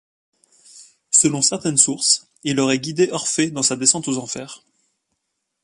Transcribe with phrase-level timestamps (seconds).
[1.11, 4.63] Selon certaines sources, il aurait guidé Orphée dans sa descente aux Enfers.